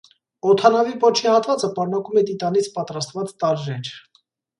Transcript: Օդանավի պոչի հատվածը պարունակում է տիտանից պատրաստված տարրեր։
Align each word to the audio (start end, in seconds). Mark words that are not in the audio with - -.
Օդանավի 0.51 0.93
պոչի 1.03 1.27
հատվածը 1.31 1.69
պարունակում 1.75 2.17
է 2.21 2.23
տիտանից 2.29 2.71
պատրաստված 2.79 3.35
տարրեր։ 3.45 3.93